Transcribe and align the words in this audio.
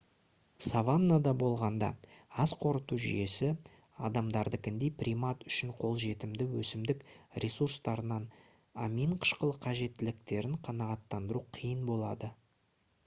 саваннада 0.67 1.31
болғанда 1.41 1.87
ас 2.43 2.53
қорыту 2.63 2.97
жүйесі 3.03 3.49
адамдардыкіндей 4.07 4.93
примат 5.03 5.45
үшін 5.51 5.73
қолжетімді 5.83 6.47
өсімдік 6.63 7.03
ресурстарынан 7.45 8.25
амин 8.87 9.15
қышқылы 9.27 9.59
қажеттіліктерін 9.67 10.57
қанағаттандыру 10.69 11.45
қиын 11.59 11.85
болады 11.93 12.31